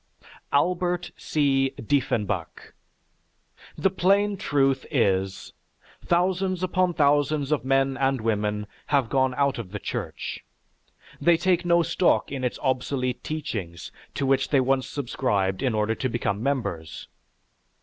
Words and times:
ALBERT 0.51 1.11
C. 1.15 1.75
DIEFFENBACH 1.79 2.71
The 3.77 3.91
plain 3.91 4.35
truth 4.35 4.83
is, 4.89 5.53
thousands 6.03 6.63
upon 6.63 6.95
thousands 6.95 7.51
of 7.51 7.63
men 7.63 7.97
and 7.97 8.19
women 8.19 8.65
have 8.87 9.09
gone 9.11 9.35
out 9.35 9.59
of 9.59 9.69
the 9.71 9.77
Church. 9.77 10.43
They 11.21 11.37
take 11.37 11.65
no 11.65 11.83
stock 11.83 12.31
in 12.31 12.43
its 12.43 12.57
obsolete 12.63 13.23
teachings 13.23 13.91
to 14.15 14.25
which 14.25 14.49
they 14.49 14.59
once 14.59 14.87
subscribed 14.87 15.61
in 15.61 15.75
order 15.75 15.93
to 15.93 16.09
become 16.09 16.41
members. 16.41 17.07